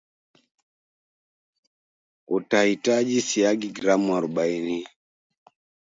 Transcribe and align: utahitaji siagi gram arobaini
utahitaji 2.35 3.17
siagi 3.27 3.69
gram 3.77 4.03
arobaini 4.17 4.79